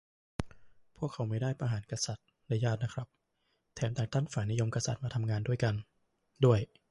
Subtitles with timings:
[0.97, 3.07] พวกเขาไม่ได้ประหารกษัตริย์และญาตินะครับ
[3.75, 5.73] แถมแต่งตั้งฝ่ายนิยมกษัตริย์มาทำงานด้วยกัน
[6.45, 6.59] ด้วย